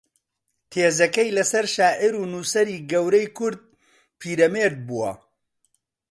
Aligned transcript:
تێزەکەی 0.71 1.35
لەسەر 1.37 1.65
شاعیر 1.75 2.13
و 2.17 2.29
نووسەری 2.31 2.85
گەورەی 2.91 3.31
کورد 3.37 3.61
پیرەمێرد 4.19 4.77
بووە 4.87 5.11